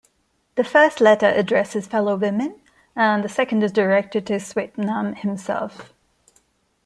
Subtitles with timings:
[0.55, 2.59] The first letter addresses fellow women,
[2.95, 5.93] and the second is directed to Swetnam himself.